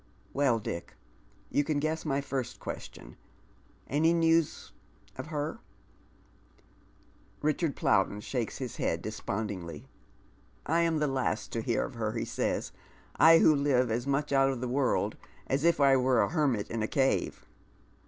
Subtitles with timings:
[0.33, 0.95] Well, Dick,
[1.51, 3.17] you can guess my first question.
[3.87, 4.71] Any news—
[5.19, 5.59] of her?"
[7.43, 9.83] Richard Plowden shakes his head dcopondingly."
[10.65, 12.71] I am the last to hear of her," he says,
[13.17, 16.71] —"I who live as much out of the world as if I were a hermit
[16.71, 17.45] in a cave."